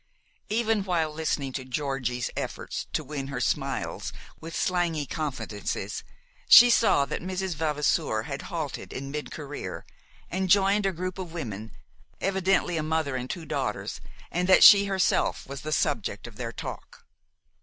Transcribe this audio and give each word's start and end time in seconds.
Even 0.49 0.83
while 0.83 1.13
listening 1.13 1.53
to 1.53 1.63
"Georgie's" 1.63 2.31
efforts 2.35 2.87
to 2.91 3.03
win 3.03 3.27
her 3.27 3.39
smiles 3.39 4.11
with 4.39 4.55
slangy 4.55 5.05
confidences, 5.05 6.03
she 6.49 6.71
saw 6.71 7.05
that 7.05 7.21
Mrs. 7.21 7.53
Vavasour 7.53 8.23
had 8.23 8.41
halted 8.49 8.93
in 8.93 9.11
mid 9.11 9.29
career, 9.29 9.85
and 10.31 10.49
joined 10.49 10.87
a 10.87 10.91
group 10.91 11.19
of 11.19 11.33
women, 11.33 11.71
evidently 12.19 12.77
a 12.77 12.81
mother 12.81 13.15
and 13.15 13.29
two 13.29 13.45
daughters, 13.45 14.01
and 14.31 14.49
that 14.49 14.63
she 14.63 14.85
herself 14.85 15.45
was 15.45 15.61
the 15.61 15.71
subject 15.71 16.25
of 16.25 16.35
their 16.35 16.51
talk. 16.51 17.05